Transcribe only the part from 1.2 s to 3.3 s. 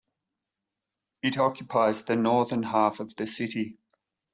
It occupies the northern half of the